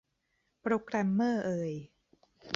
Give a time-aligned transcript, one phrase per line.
[0.61, 1.73] โปรแกรมเมอร์เอย